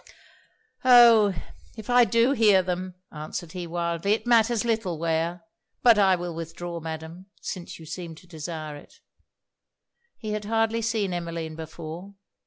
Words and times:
'Oh! 0.83 1.31
if 1.77 1.87
I 1.87 2.05
do 2.05 2.31
hear 2.31 2.63
them,' 2.63 2.95
answered 3.11 3.51
he, 3.51 3.67
wildly, 3.67 4.13
'it 4.13 4.25
matters 4.25 4.65
little 4.65 4.97
where. 4.97 5.43
But 5.83 5.99
I 5.99 6.15
will 6.15 6.33
withdraw, 6.33 6.79
Madam, 6.79 7.27
since 7.39 7.77
you 7.77 7.85
seem 7.85 8.15
to 8.15 8.25
desire 8.25 8.75
it.' 8.75 8.95
He 10.17 10.31
had 10.31 10.45
hardly 10.45 10.81
seen 10.81 11.13
Emmeline 11.13 11.55
before. 11.55 12.15